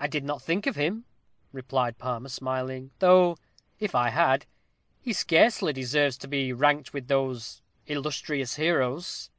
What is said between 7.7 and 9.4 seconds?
illustrious heroes."